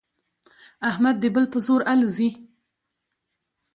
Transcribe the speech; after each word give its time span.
احمد 0.89 1.15
د 1.19 1.25
بل 1.35 1.45
په 1.53 1.59
زور 1.65 1.81
الوزي. 1.91 2.29